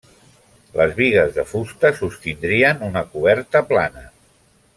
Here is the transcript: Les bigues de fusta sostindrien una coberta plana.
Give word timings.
Les 0.77 0.95
bigues 0.99 1.35
de 1.35 1.45
fusta 1.49 1.93
sostindrien 1.99 2.83
una 2.89 3.05
coberta 3.13 3.63
plana. 3.75 4.09